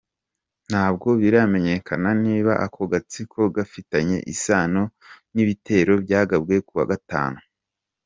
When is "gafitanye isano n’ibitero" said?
3.55-5.93